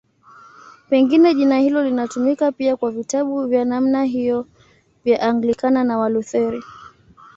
Pengine 0.89 1.33
jina 1.33 1.59
hilo 1.59 1.83
linatumika 1.83 2.51
pia 2.51 2.75
kwa 2.77 2.91
vitabu 2.91 3.47
vya 3.47 3.65
namna 3.65 4.03
hiyo 4.03 4.47
vya 5.03 5.21
Anglikana 5.21 5.83
na 5.83 5.97
Walutheri. 5.97 6.63